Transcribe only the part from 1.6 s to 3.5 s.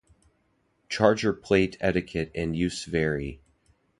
etiquette and use vary.